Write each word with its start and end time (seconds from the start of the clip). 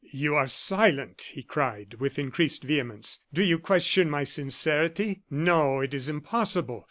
"You 0.13 0.33
are 0.33 0.47
silent," 0.47 1.29
he 1.35 1.43
cried, 1.43 1.97
with 1.99 2.17
increased 2.17 2.63
vehemence. 2.63 3.19
"Do 3.31 3.43
you 3.43 3.59
question 3.59 4.09
my 4.09 4.23
sincerity? 4.23 5.21
No, 5.29 5.81
it 5.81 5.93
is 5.93 6.09
impossible! 6.09 6.79